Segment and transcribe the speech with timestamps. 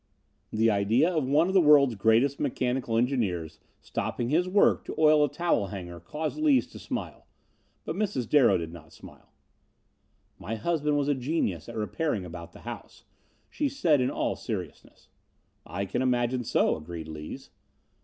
[0.51, 5.23] The idea of one of the world's greatest mechanical engineers stopping his work to oil
[5.23, 7.27] a towel hanger caused Lees to smile,
[7.85, 8.27] but Mrs.
[8.27, 9.31] Darrow did not smile.
[10.39, 13.03] "My husband was a genius at repairing about the house,"
[13.47, 15.07] she said, in all seriousness.
[15.67, 17.51] "I can imagine so," agreed Lees.